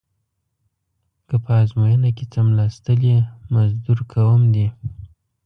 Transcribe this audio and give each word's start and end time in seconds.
که 1.27 1.35
په 1.43 1.51
ازموینه 1.61 2.09
کې 2.17 2.25
څملاستلې 2.33 3.15
مزدور 3.53 3.99
کوم 4.11 4.41
دې. 4.53 4.67